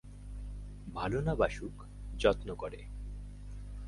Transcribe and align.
ভালো 0.93 1.21
না 1.21 1.33
বাসুক, 1.35 1.75
যত্ন 2.19 2.55
করে। 2.55 2.81